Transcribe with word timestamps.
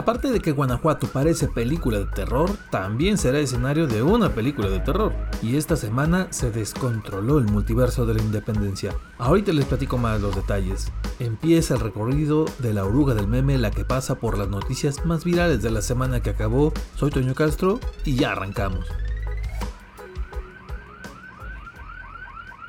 Aparte 0.00 0.30
de 0.30 0.40
que 0.40 0.52
Guanajuato 0.52 1.08
parece 1.08 1.46
película 1.46 1.98
de 1.98 2.06
terror, 2.06 2.50
también 2.70 3.18
será 3.18 3.38
escenario 3.38 3.86
de 3.86 4.02
una 4.02 4.34
película 4.34 4.70
de 4.70 4.80
terror. 4.80 5.12
Y 5.42 5.56
esta 5.56 5.76
semana 5.76 6.28
se 6.30 6.50
descontroló 6.50 7.36
el 7.36 7.44
multiverso 7.44 8.06
de 8.06 8.14
la 8.14 8.22
independencia. 8.22 8.96
Ahorita 9.18 9.52
les 9.52 9.66
platico 9.66 9.98
más 9.98 10.18
los 10.22 10.34
detalles. 10.34 10.90
Empieza 11.18 11.74
el 11.74 11.80
recorrido 11.80 12.46
de 12.60 12.72
la 12.72 12.86
oruga 12.86 13.12
del 13.12 13.28
meme, 13.28 13.58
la 13.58 13.70
que 13.72 13.84
pasa 13.84 14.14
por 14.14 14.38
las 14.38 14.48
noticias 14.48 15.04
más 15.04 15.22
virales 15.22 15.60
de 15.62 15.70
la 15.70 15.82
semana 15.82 16.22
que 16.22 16.30
acabó. 16.30 16.72
Soy 16.96 17.10
Toño 17.10 17.34
Castro 17.34 17.78
y 18.06 18.14
ya 18.14 18.32
arrancamos. 18.32 18.86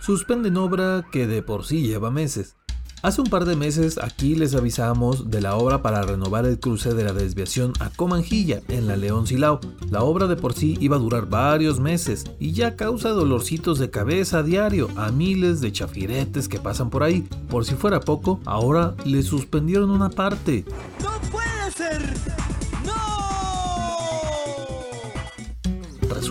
Suspenden 0.02 0.57
obra 0.57 1.05
que 1.13 1.27
de 1.27 1.43
por 1.43 1.63
sí 1.63 1.88
lleva 1.88 2.11
meses. 2.11 2.57
Hace 3.04 3.21
un 3.21 3.27
par 3.27 3.45
de 3.45 3.55
meses 3.55 3.97
aquí 3.97 4.36
les 4.36 4.54
avisamos 4.54 5.31
de 5.31 5.41
la 5.41 5.55
obra 5.55 5.81
para 5.81 6.04
renovar 6.04 6.45
el 6.45 6.59
cruce 6.59 6.93
de 6.93 7.04
la 7.04 7.13
desviación 7.13 7.73
a 7.80 7.89
Comanjilla 7.89 8.62
en 8.67 8.88
la 8.88 8.95
León 8.95 9.26
Silao. 9.26 9.59
La 9.89 10.03
obra 10.03 10.27
de 10.27 10.35
por 10.35 10.53
sí 10.53 10.77
iba 10.80 10.98
a 10.98 10.99
durar 10.99 11.27
varios 11.27 11.79
meses 11.79 12.26
y 12.40 12.52
ya 12.52 12.76
causa 12.76 13.09
dolorcitos 13.09 13.79
de 13.79 13.90
cabeza 13.90 14.40
a 14.40 14.43
diario 14.43 14.88
a 14.98 15.12
miles 15.12 15.62
de 15.62 15.71
chafiretes 15.71 16.48
que 16.48 16.59
pasan 16.59 16.91
por 16.91 17.02
ahí. 17.02 17.27
Por 17.49 17.66
si 17.66 17.73
fuera 17.73 18.02
poco, 18.02 18.40
ahora 18.45 18.93
le 19.04 19.23
suspendieron 19.23 19.90
una 19.90 20.12
parte. 20.12 20.63
¡No 21.02 21.09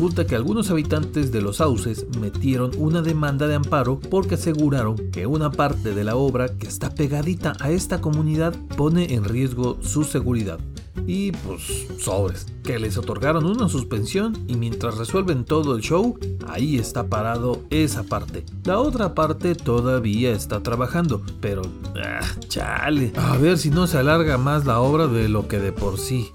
Resulta 0.00 0.27
que 0.27 0.34
algunos 0.34 0.70
habitantes 0.70 1.30
de 1.30 1.42
los 1.42 1.59
sauces 1.59 2.06
metieron 2.18 2.70
una 2.78 3.02
demanda 3.02 3.46
de 3.46 3.56
amparo 3.56 4.00
porque 4.00 4.36
aseguraron 4.36 4.96
que 5.10 5.26
una 5.26 5.50
parte 5.50 5.92
de 5.92 6.04
la 6.04 6.16
obra 6.16 6.48
que 6.56 6.66
está 6.66 6.95
pegadita 6.95 7.52
a 7.60 7.70
esta 7.70 8.00
comunidad 8.00 8.54
pone 8.78 9.12
en 9.12 9.24
riesgo 9.24 9.76
su 9.82 10.04
seguridad. 10.04 10.59
Y 11.06 11.32
pues 11.32 11.86
sobres, 11.98 12.46
que 12.64 12.78
les 12.78 12.96
otorgaron 12.96 13.45
una 13.45 13.68
suspensión 13.68 14.43
y 14.48 14.54
mientras 14.54 14.96
resuelven 14.96 15.45
todo 15.45 15.76
el 15.76 15.82
show, 15.82 16.18
ahí 16.48 16.78
está 16.78 17.06
parado 17.06 17.60
esa 17.68 18.02
parte. 18.02 18.46
La 18.65 18.78
otra 18.78 19.15
parte 19.15 19.54
todavía 19.54 20.32
está 20.32 20.62
trabajando, 20.62 21.21
pero... 21.43 21.60
Ah, 22.02 22.24
chale. 22.48 23.12
A 23.16 23.37
ver 23.37 23.59
si 23.59 23.68
no 23.68 23.87
se 23.87 23.98
alarga 23.98 24.38
más 24.38 24.65
la 24.65 24.80
obra 24.80 25.09
de 25.09 25.28
lo 25.28 25.46
que 25.46 25.59
de 25.59 25.73
por 25.73 25.98
sí. 25.98 26.30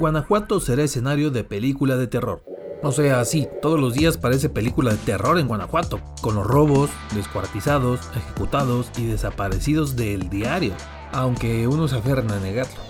Guanajuato 0.00 0.60
será 0.60 0.82
escenario 0.82 1.30
de 1.30 1.44
película 1.44 1.98
de 1.98 2.06
terror. 2.06 2.42
O 2.82 2.90
sea, 2.90 3.22
sí, 3.26 3.46
todos 3.60 3.78
los 3.78 3.92
días 3.92 4.16
parece 4.16 4.48
película 4.48 4.92
de 4.92 4.96
terror 4.96 5.38
en 5.38 5.46
Guanajuato, 5.46 6.00
con 6.22 6.36
los 6.36 6.46
robos, 6.46 6.88
descuartizados, 7.14 8.00
ejecutados 8.16 8.90
y 8.96 9.04
desaparecidos 9.04 9.96
del 9.96 10.30
diario, 10.30 10.72
aunque 11.12 11.68
unos 11.68 11.90
se 11.90 11.98
aferran 11.98 12.30
a 12.30 12.40
negarlo. 12.40 12.80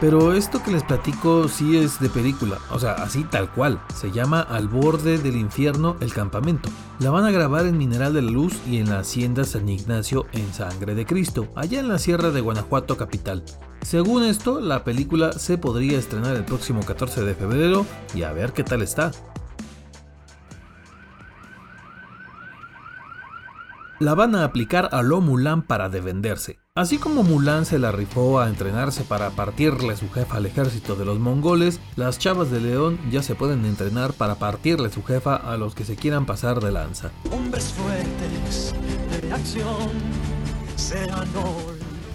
Pero 0.00 0.32
esto 0.32 0.60
que 0.62 0.72
les 0.72 0.82
platico 0.82 1.46
sí 1.46 1.76
es 1.78 2.00
de 2.00 2.08
película, 2.08 2.58
o 2.72 2.80
sea, 2.80 2.94
así 2.94 3.22
tal 3.22 3.52
cual. 3.52 3.80
Se 3.94 4.10
llama 4.10 4.40
Al 4.40 4.66
borde 4.66 5.18
del 5.18 5.36
infierno 5.36 5.96
el 6.00 6.12
campamento. 6.12 6.68
La 7.00 7.08
van 7.08 7.24
a 7.24 7.30
grabar 7.30 7.64
en 7.64 7.78
Mineral 7.78 8.12
de 8.12 8.20
la 8.20 8.30
Luz 8.30 8.60
y 8.68 8.76
en 8.76 8.90
la 8.90 8.98
Hacienda 8.98 9.44
San 9.44 9.66
Ignacio 9.70 10.26
en 10.32 10.52
Sangre 10.52 10.94
de 10.94 11.06
Cristo, 11.06 11.50
allá 11.56 11.80
en 11.80 11.88
la 11.88 11.98
Sierra 11.98 12.30
de 12.30 12.42
Guanajuato 12.42 12.98
capital. 12.98 13.42
Según 13.80 14.22
esto, 14.22 14.60
la 14.60 14.84
película 14.84 15.32
se 15.32 15.56
podría 15.56 15.98
estrenar 15.98 16.36
el 16.36 16.44
próximo 16.44 16.84
14 16.84 17.24
de 17.24 17.34
febrero 17.34 17.86
y 18.14 18.24
a 18.24 18.34
ver 18.34 18.52
qué 18.52 18.64
tal 18.64 18.82
está. 18.82 19.12
La 23.98 24.14
van 24.14 24.36
a 24.36 24.44
aplicar 24.44 24.90
a 24.92 25.00
lo 25.00 25.22
Mulan 25.22 25.62
para 25.62 25.88
defenderse. 25.88 26.59
Así 26.76 26.98
como 26.98 27.24
Mulan 27.24 27.66
se 27.66 27.80
la 27.80 27.90
rifó 27.90 28.38
a 28.38 28.48
entrenarse 28.48 29.02
para 29.02 29.30
partirle 29.30 29.96
su 29.96 30.08
jefa 30.08 30.36
al 30.36 30.46
ejército 30.46 30.94
de 30.94 31.04
los 31.04 31.18
mongoles, 31.18 31.80
las 31.96 32.16
chavas 32.20 32.52
de 32.52 32.60
León 32.60 32.96
ya 33.10 33.24
se 33.24 33.34
pueden 33.34 33.64
entrenar 33.64 34.12
para 34.12 34.36
partirle 34.36 34.88
su 34.88 35.02
jefa 35.02 35.34
a 35.34 35.56
los 35.56 35.74
que 35.74 35.84
se 35.84 35.96
quieran 35.96 36.26
pasar 36.26 36.60
de 36.60 36.70
lanza. 36.70 37.10
Hombres 37.32 37.72
fuertes 37.72 38.72
de 39.20 39.32
acción, 39.32 39.90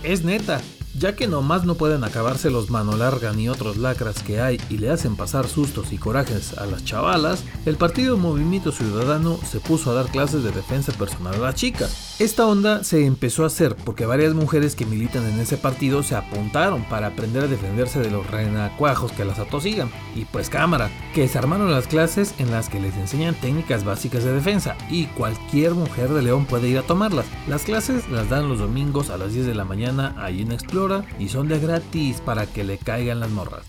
Es 0.03 0.23
neta, 0.23 0.61
ya 0.97 1.13
que 1.13 1.27
nomás 1.27 1.65
no 1.65 1.75
pueden 1.75 2.05
acabarse 2.05 2.49
los 2.49 2.69
mano 2.69 2.95
larga 2.95 3.33
ni 3.33 3.49
otros 3.49 3.75
lacras 3.75 4.23
que 4.23 4.39
hay 4.39 4.61
y 4.69 4.77
le 4.77 4.89
hacen 4.89 5.17
pasar 5.17 5.49
sustos 5.49 5.91
y 5.91 5.97
corajes 5.97 6.57
a 6.57 6.65
las 6.65 6.85
chavalas, 6.85 7.43
el 7.65 7.75
partido 7.75 8.15
Movimiento 8.15 8.71
Ciudadano 8.71 9.37
se 9.45 9.59
puso 9.59 9.91
a 9.91 9.95
dar 9.95 10.05
clases 10.07 10.43
de 10.43 10.51
defensa 10.51 10.93
personal 10.93 11.35
a 11.35 11.39
las 11.39 11.55
chicas. 11.55 12.14
Esta 12.17 12.47
onda 12.47 12.85
se 12.85 13.05
empezó 13.05 13.43
a 13.43 13.47
hacer 13.47 13.75
porque 13.83 14.05
varias 14.05 14.33
mujeres 14.33 14.77
que 14.77 14.85
militan 14.85 15.25
en 15.25 15.37
ese 15.37 15.57
partido 15.57 16.01
se 16.01 16.15
apuntaron 16.15 16.81
para 16.85 17.07
aprender 17.07 17.43
a 17.43 17.47
defenderse 17.47 17.99
de 17.99 18.09
los 18.09 18.25
renacuajos 18.31 19.11
que 19.11 19.25
las 19.25 19.37
atosigan. 19.37 19.91
Y 20.15 20.23
pues 20.23 20.49
cámara, 20.49 20.89
que 21.13 21.27
se 21.27 21.37
armaron 21.37 21.73
las 21.73 21.87
clases 21.87 22.33
en 22.39 22.51
las 22.51 22.69
que 22.69 22.79
les 22.79 22.95
enseñan 22.95 23.35
técnicas 23.35 23.83
básicas 23.83 24.23
de 24.23 24.31
defensa 24.31 24.77
y 24.89 25.07
cualquier 25.07 25.73
mujer 25.73 26.07
de 26.07 26.21
León 26.21 26.45
puede 26.45 26.69
ir 26.69 26.77
a 26.77 26.83
tomarlas. 26.83 27.25
Las 27.49 27.63
clases 27.63 28.09
las 28.09 28.29
dan 28.29 28.47
los 28.47 28.59
domingos 28.59 29.09
a 29.09 29.17
las 29.17 29.33
10 29.33 29.47
de 29.47 29.55
la 29.55 29.65
mañana 29.65 30.15
ahí 30.17 30.41
en 30.41 30.53
Explora 30.53 31.03
y 31.19 31.27
son 31.27 31.49
de 31.49 31.59
gratis 31.59 32.21
para 32.21 32.45
que 32.45 32.63
le 32.63 32.77
caigan 32.77 33.19
las 33.19 33.31
morras. 33.31 33.65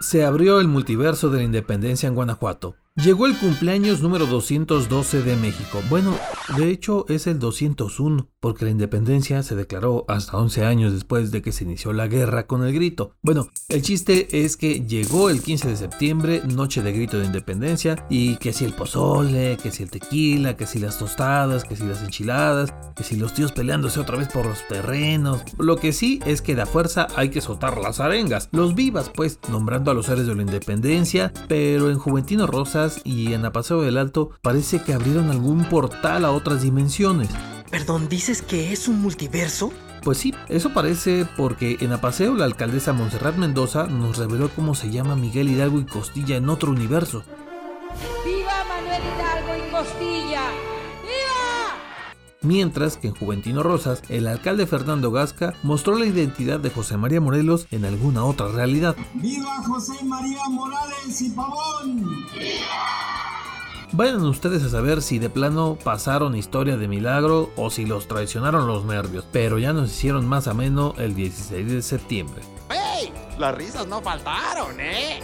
Se 0.00 0.24
abrió 0.24 0.60
el 0.60 0.68
multiverso 0.68 1.28
de 1.28 1.38
la 1.40 1.44
independencia 1.44 2.06
en 2.06 2.14
Guanajuato. 2.14 2.74
Llegó 3.04 3.26
el 3.26 3.38
cumpleaños 3.38 4.02
número 4.02 4.26
212 4.26 5.22
de 5.22 5.36
México. 5.36 5.80
Bueno, 5.88 6.18
de 6.56 6.68
hecho 6.68 7.06
es 7.08 7.28
el 7.28 7.38
201, 7.38 8.28
porque 8.40 8.64
la 8.64 8.72
independencia 8.72 9.44
se 9.44 9.54
declaró 9.54 10.04
hasta 10.08 10.36
11 10.36 10.64
años 10.64 10.92
después 10.92 11.30
de 11.30 11.40
que 11.40 11.52
se 11.52 11.62
inició 11.62 11.92
la 11.92 12.08
guerra 12.08 12.48
con 12.48 12.64
el 12.64 12.74
grito. 12.74 13.14
Bueno, 13.22 13.50
el 13.68 13.82
chiste 13.82 14.44
es 14.44 14.56
que 14.56 14.80
llegó 14.84 15.30
el 15.30 15.42
15 15.42 15.68
de 15.68 15.76
septiembre, 15.76 16.42
noche 16.44 16.82
de 16.82 16.92
grito 16.92 17.20
de 17.20 17.26
independencia, 17.26 18.04
y 18.10 18.34
que 18.38 18.52
si 18.52 18.64
el 18.64 18.72
pozole, 18.72 19.58
que 19.62 19.70
si 19.70 19.84
el 19.84 19.90
tequila, 19.90 20.56
que 20.56 20.66
si 20.66 20.80
las 20.80 20.98
tostadas, 20.98 21.62
que 21.62 21.76
si 21.76 21.84
las 21.84 22.02
enchiladas, 22.02 22.74
que 22.96 23.04
si 23.04 23.14
los 23.14 23.32
tíos 23.32 23.52
peleándose 23.52 24.00
otra 24.00 24.18
vez 24.18 24.26
por 24.26 24.44
los 24.44 24.66
terrenos. 24.66 25.44
Lo 25.56 25.76
que 25.76 25.92
sí 25.92 26.18
es 26.26 26.42
que 26.42 26.56
de 26.56 26.66
fuerza 26.66 27.06
hay 27.14 27.28
que 27.28 27.42
soltar 27.42 27.78
las 27.78 28.00
arengas, 28.00 28.48
los 28.50 28.74
vivas 28.74 29.08
pues, 29.14 29.38
nombrando 29.48 29.92
a 29.92 29.94
los 29.94 30.06
seres 30.06 30.26
de 30.26 30.34
la 30.34 30.42
independencia, 30.42 31.32
pero 31.46 31.90
en 31.90 31.98
Juventino 31.98 32.48
Rosas 32.48 32.87
y 33.04 33.32
en 33.32 33.44
Apaseo 33.44 33.82
del 33.82 33.98
Alto 33.98 34.30
parece 34.42 34.82
que 34.82 34.94
abrieron 34.94 35.30
algún 35.30 35.64
portal 35.64 36.24
a 36.24 36.30
otras 36.30 36.62
dimensiones. 36.62 37.28
Perdón, 37.70 38.08
¿dices 38.08 38.42
que 38.42 38.72
es 38.72 38.88
un 38.88 39.00
multiverso? 39.00 39.72
Pues 40.02 40.18
sí, 40.18 40.34
eso 40.48 40.72
parece 40.72 41.26
porque 41.36 41.76
en 41.80 41.92
Apaseo 41.92 42.34
la 42.34 42.44
alcaldesa 42.44 42.92
Montserrat 42.92 43.36
Mendoza 43.36 43.86
nos 43.86 44.16
reveló 44.16 44.48
cómo 44.54 44.74
se 44.74 44.90
llama 44.90 45.16
Miguel 45.16 45.50
Hidalgo 45.50 45.80
y 45.80 45.84
Costilla 45.84 46.36
en 46.36 46.48
otro 46.48 46.70
universo. 46.70 47.24
¡Viva 48.24 48.64
Manuel 48.68 49.02
Hidalgo 49.02 49.66
y 49.66 49.70
Costilla! 49.70 50.77
Mientras 52.40 52.96
que 52.96 53.08
en 53.08 53.14
Juventino 53.14 53.62
Rosas, 53.62 54.02
el 54.08 54.28
alcalde 54.28 54.66
Fernando 54.66 55.10
Gasca 55.10 55.54
mostró 55.62 55.98
la 55.98 56.06
identidad 56.06 56.60
de 56.60 56.70
José 56.70 56.96
María 56.96 57.20
Morelos 57.20 57.66
en 57.72 57.84
alguna 57.84 58.24
otra 58.24 58.48
realidad. 58.48 58.94
¡Viva 59.14 59.62
José 59.66 60.04
María 60.04 60.42
Morales 60.48 61.20
y 61.20 61.30
Pavón! 61.30 62.26
Vayan 63.92 64.22
ustedes 64.24 64.62
a 64.62 64.68
saber 64.68 65.02
si 65.02 65.18
de 65.18 65.30
plano 65.30 65.78
pasaron 65.82 66.36
historia 66.36 66.76
de 66.76 66.86
milagro 66.86 67.50
o 67.56 67.70
si 67.70 67.86
los 67.86 68.06
traicionaron 68.06 68.66
los 68.66 68.84
nervios, 68.84 69.24
pero 69.32 69.58
ya 69.58 69.72
nos 69.72 69.90
hicieron 69.90 70.26
más 70.28 70.46
ameno 70.46 70.94
el 70.98 71.14
16 71.14 71.72
de 71.72 71.82
septiembre. 71.82 72.42
¡Ey! 72.70 73.12
Las 73.38 73.54
risas 73.54 73.86
no 73.86 74.02
faltaron, 74.02 74.78
¿eh? 74.78 75.20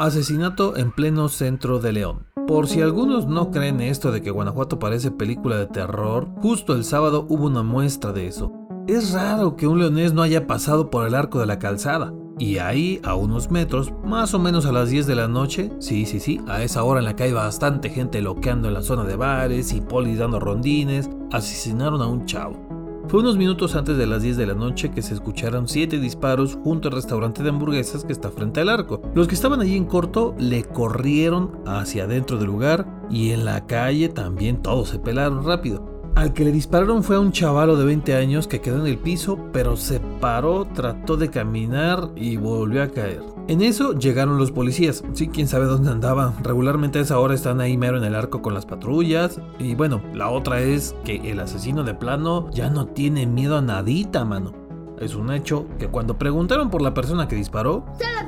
Asesinato 0.00 0.78
en 0.78 0.92
pleno 0.92 1.28
centro 1.28 1.78
de 1.78 1.92
León. 1.92 2.26
Por 2.48 2.68
si 2.68 2.80
algunos 2.80 3.26
no 3.26 3.50
creen 3.50 3.82
esto 3.82 4.10
de 4.10 4.22
que 4.22 4.30
Guanajuato 4.30 4.78
parece 4.78 5.10
película 5.10 5.58
de 5.58 5.66
terror, 5.66 6.26
justo 6.40 6.72
el 6.72 6.84
sábado 6.84 7.26
hubo 7.28 7.48
una 7.48 7.62
muestra 7.62 8.10
de 8.14 8.26
eso. 8.26 8.50
Es 8.88 9.12
raro 9.12 9.56
que 9.56 9.66
un 9.66 9.78
leonés 9.78 10.14
no 10.14 10.22
haya 10.22 10.46
pasado 10.46 10.88
por 10.88 11.06
el 11.06 11.14
arco 11.14 11.38
de 11.38 11.44
la 11.44 11.58
calzada. 11.58 12.14
Y 12.38 12.56
ahí, 12.56 12.98
a 13.04 13.14
unos 13.14 13.50
metros, 13.50 13.92
más 14.02 14.32
o 14.32 14.38
menos 14.38 14.64
a 14.64 14.72
las 14.72 14.88
10 14.88 15.06
de 15.06 15.16
la 15.16 15.28
noche, 15.28 15.70
sí, 15.80 16.06
sí, 16.06 16.18
sí, 16.18 16.40
a 16.48 16.62
esa 16.62 16.82
hora 16.82 17.00
en 17.00 17.04
la 17.04 17.14
que 17.14 17.24
hay 17.24 17.32
bastante 17.32 17.90
gente 17.90 18.22
loqueando 18.22 18.68
en 18.68 18.74
la 18.74 18.82
zona 18.82 19.04
de 19.04 19.16
bares 19.16 19.74
y 19.74 19.82
polis 19.82 20.18
dando 20.18 20.40
rondines, 20.40 21.10
asesinaron 21.30 22.00
a 22.00 22.06
un 22.06 22.24
chavo. 22.24 22.79
Fue 23.10 23.18
unos 23.18 23.36
minutos 23.36 23.74
antes 23.74 23.96
de 23.98 24.06
las 24.06 24.22
10 24.22 24.36
de 24.36 24.46
la 24.46 24.54
noche 24.54 24.92
que 24.92 25.02
se 25.02 25.14
escucharon 25.14 25.66
7 25.66 25.98
disparos 25.98 26.56
junto 26.62 26.86
al 26.86 26.94
restaurante 26.94 27.42
de 27.42 27.48
hamburguesas 27.48 28.04
que 28.04 28.12
está 28.12 28.30
frente 28.30 28.60
al 28.60 28.68
arco. 28.68 29.02
Los 29.16 29.26
que 29.26 29.34
estaban 29.34 29.60
allí 29.60 29.76
en 29.76 29.86
corto 29.86 30.36
le 30.38 30.62
corrieron 30.62 31.58
hacia 31.66 32.04
adentro 32.04 32.38
del 32.38 32.46
lugar 32.46 32.86
y 33.10 33.32
en 33.32 33.44
la 33.44 33.66
calle 33.66 34.10
también 34.10 34.62
todos 34.62 34.90
se 34.90 35.00
pelaron 35.00 35.44
rápido. 35.44 35.99
Al 36.20 36.34
que 36.34 36.44
le 36.44 36.52
dispararon 36.52 37.02
fue 37.02 37.16
a 37.16 37.18
un 37.18 37.32
chavalo 37.32 37.76
de 37.76 37.86
20 37.86 38.14
años 38.14 38.46
que 38.46 38.60
quedó 38.60 38.80
en 38.80 38.86
el 38.86 38.98
piso, 38.98 39.38
pero 39.54 39.78
se 39.78 40.00
paró, 40.20 40.66
trató 40.66 41.16
de 41.16 41.30
caminar 41.30 42.10
y 42.14 42.36
volvió 42.36 42.82
a 42.82 42.88
caer. 42.88 43.22
En 43.48 43.62
eso 43.62 43.94
llegaron 43.94 44.36
los 44.36 44.52
policías. 44.52 45.02
Sí, 45.14 45.28
quién 45.28 45.48
sabe 45.48 45.64
dónde 45.64 45.90
andaba. 45.90 46.34
Regularmente 46.42 46.98
a 46.98 47.02
esa 47.02 47.18
hora 47.18 47.32
están 47.32 47.62
ahí 47.62 47.78
mero 47.78 47.96
en 47.96 48.04
el 48.04 48.14
arco 48.14 48.42
con 48.42 48.52
las 48.52 48.66
patrullas. 48.66 49.40
Y 49.58 49.74
bueno, 49.74 50.02
la 50.12 50.28
otra 50.28 50.60
es 50.60 50.94
que 51.06 51.30
el 51.30 51.40
asesino 51.40 51.84
de 51.84 51.94
plano 51.94 52.50
ya 52.50 52.68
no 52.68 52.88
tiene 52.88 53.26
miedo 53.26 53.56
a 53.56 53.62
nadita, 53.62 54.26
mano. 54.26 54.52
Es 55.00 55.14
un 55.14 55.32
hecho 55.32 55.68
que 55.78 55.88
cuando 55.88 56.18
preguntaron 56.18 56.68
por 56.68 56.82
la 56.82 56.92
persona 56.92 57.28
que 57.28 57.36
disparó, 57.36 57.86
se 57.96 58.04
la. 58.04 58.26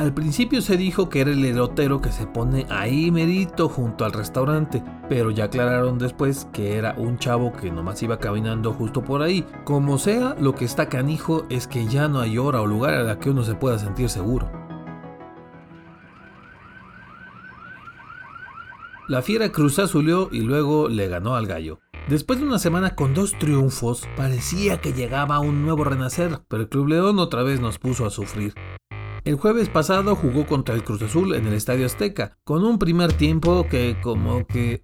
Al 0.00 0.14
principio 0.14 0.62
se 0.62 0.78
dijo 0.78 1.10
que 1.10 1.20
era 1.20 1.30
el 1.30 1.44
elotero 1.44 2.00
que 2.00 2.10
se 2.10 2.26
pone 2.26 2.64
ahí 2.70 3.10
merito 3.10 3.68
junto 3.68 4.06
al 4.06 4.14
restaurante, 4.14 4.82
pero 5.10 5.30
ya 5.30 5.44
aclararon 5.44 5.98
después 5.98 6.48
que 6.54 6.78
era 6.78 6.94
un 6.96 7.18
chavo 7.18 7.52
que 7.52 7.70
nomás 7.70 8.02
iba 8.02 8.18
caminando 8.18 8.72
justo 8.72 9.04
por 9.04 9.20
ahí. 9.20 9.44
Como 9.64 9.98
sea, 9.98 10.34
lo 10.40 10.54
que 10.54 10.64
está 10.64 10.88
canijo 10.88 11.44
es 11.50 11.66
que 11.66 11.86
ya 11.86 12.08
no 12.08 12.20
hay 12.20 12.38
hora 12.38 12.62
o 12.62 12.66
lugar 12.66 12.94
a 12.94 13.02
la 13.02 13.18
que 13.18 13.28
uno 13.28 13.42
se 13.42 13.54
pueda 13.56 13.78
sentir 13.78 14.08
seguro. 14.08 14.50
La 19.06 19.20
fiera 19.20 19.52
cruzazulió 19.52 20.30
y 20.32 20.40
luego 20.40 20.88
le 20.88 21.08
ganó 21.08 21.34
al 21.34 21.46
gallo. 21.46 21.80
Después 22.08 22.40
de 22.40 22.46
una 22.46 22.58
semana 22.58 22.94
con 22.94 23.12
dos 23.12 23.38
triunfos, 23.38 24.08
parecía 24.16 24.80
que 24.80 24.94
llegaba 24.94 25.40
un 25.40 25.60
nuevo 25.62 25.84
renacer, 25.84 26.40
pero 26.48 26.62
el 26.62 26.70
Club 26.70 26.88
León 26.88 27.18
otra 27.18 27.42
vez 27.42 27.60
nos 27.60 27.78
puso 27.78 28.06
a 28.06 28.10
sufrir. 28.10 28.54
El 29.24 29.36
jueves 29.36 29.68
pasado 29.68 30.16
jugó 30.16 30.46
contra 30.46 30.74
el 30.74 30.84
Cruz 30.84 31.02
Azul 31.02 31.34
en 31.34 31.46
el 31.46 31.54
Estadio 31.54 31.86
Azteca, 31.86 32.38
con 32.44 32.64
un 32.64 32.78
primer 32.78 33.12
tiempo 33.12 33.66
que 33.68 33.96
como 34.02 34.46
que... 34.46 34.80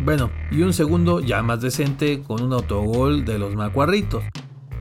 bueno, 0.00 0.30
y 0.50 0.62
un 0.62 0.72
segundo 0.72 1.20
ya 1.20 1.42
más 1.42 1.60
decente 1.60 2.22
con 2.22 2.42
un 2.42 2.52
autogol 2.52 3.24
de 3.24 3.38
los 3.38 3.54
macuarritos 3.54 4.24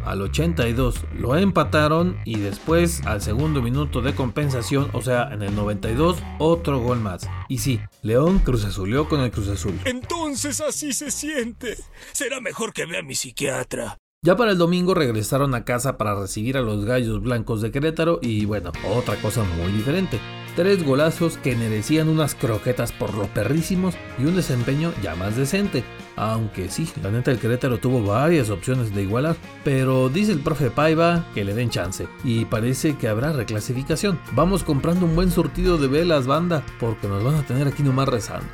al 0.06 0.22
82 0.22 1.06
lo 1.18 1.36
empataron 1.36 2.20
y 2.26 2.40
después 2.40 3.06
al 3.06 3.22
segundo 3.22 3.62
minuto 3.62 4.02
de 4.02 4.14
compensación, 4.14 4.90
o 4.94 5.02
sea, 5.02 5.30
en 5.32 5.42
el 5.42 5.56
92, 5.56 6.18
otro 6.40 6.80
gol 6.80 7.00
más. 7.00 7.28
Y 7.48 7.60
sí, 7.60 7.80
León 8.02 8.40
Cruz 8.40 8.66
Azulió 8.66 9.08
con 9.08 9.22
el 9.22 9.32
Cruz 9.32 9.50
Azul. 9.50 9.80
Entonces 9.86 10.62
así 10.62 10.94
se 10.94 11.12
siente. 11.12 11.78
Será 12.12 12.42
mejor 12.42 12.74
que 12.74 12.86
vea 12.86 13.00
a 13.00 13.04
mi 13.04 13.16
psiquiatra. 13.16 13.98
Ya 14.25 14.38
para 14.38 14.52
el 14.52 14.58
domingo 14.58 14.94
regresaron 14.94 15.54
a 15.54 15.66
casa 15.66 15.98
para 15.98 16.16
recibir 16.16 16.56
a 16.56 16.62
los 16.62 16.86
Gallos 16.86 17.22
Blancos 17.22 17.62
de 17.62 17.72
Querétaro 17.72 18.20
y 18.22 18.46
bueno, 18.46 18.72
otra 18.90 19.18
cosa 19.18 19.44
muy 19.44 19.70
diferente. 19.74 20.18
Tres 20.56 20.81
golazos 20.81 21.36
que 21.38 21.58
merecían 21.58 22.08
unas 22.08 22.34
croquetas 22.34 22.94
por 22.94 23.14
lo 23.16 23.28
perrísimos 23.28 23.96
y 24.18 24.24
un 24.24 24.38
desempeño 24.38 24.94
ya 25.04 25.16
más 25.16 25.36
decente. 25.36 25.84
Aunque 26.16 26.70
sí, 26.70 26.88
la 27.04 27.12
neta 27.12 27.31
el 27.31 27.40
Querétaro 27.40 27.80
tuvo 27.80 28.02
varias 28.02 28.50
opciones 28.50 28.96
de 28.96 29.02
igualar, 29.02 29.36
pero 29.66 30.08
dice 30.08 30.31
el 30.31 30.40
profe 30.40 30.70
Paiva 30.70 31.25
que 31.34 31.44
le 31.44 31.54
den 31.54 31.70
chance 31.70 32.08
y 32.24 32.46
parece 32.46 32.96
que 32.96 33.10
habrá 33.10 33.34
reclasificación. 33.34 34.22
Vamos 34.31 34.64
comprando 34.64 35.06
un 35.06 35.18
buen 35.18 35.31
surtido 35.31 35.78
de 35.78 35.90
velas, 35.90 36.28
banda, 36.28 36.64
porque 36.80 37.10
nos 37.10 37.25
van 37.25 37.36
a 37.36 37.46
tener 37.46 37.68
aquí 37.68 37.84
nomás 37.84 38.08
rezando. 38.08 38.48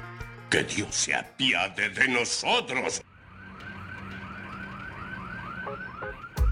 Que 0.50 0.64
Dios 0.64 0.96
se 0.96 1.14
apiade 1.14 1.90
de 1.90 2.08
nosotros. 2.08 3.04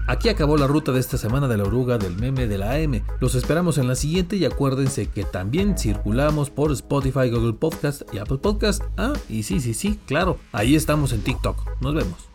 Aquí 0.08 0.30
acabó 0.30 0.56
la 0.56 0.66
ruta 0.66 0.90
de 0.90 1.00
esta 1.00 1.18
semana 1.18 1.48
de 1.48 1.58
la 1.58 1.64
oruga 1.64 1.98
del 1.98 2.16
meme 2.16 2.46
de 2.46 2.56
la 2.56 2.72
AM. 2.72 3.02
Los 3.20 3.34
esperamos 3.34 3.76
en 3.76 3.88
la 3.88 3.94
siguiente 3.94 4.36
y 4.36 4.46
acuérdense 4.46 5.08
que 5.08 5.24
también 5.24 5.76
circulamos 5.76 6.48
por 6.48 6.72
Spotify, 6.72 7.28
Google 7.30 7.52
Podcast 7.52 8.02
y 8.10 8.16
Apple 8.16 8.38
Podcast. 8.38 8.82
Ah, 8.96 9.12
y 9.28 9.42
sí, 9.42 9.60
sí, 9.60 9.74
sí, 9.74 10.00
claro, 10.06 10.38
ahí 10.52 10.76
estamos 10.76 11.12
en 11.12 11.20
TikTok. 11.20 11.82
Nos 11.82 11.94
vemos. 11.94 12.27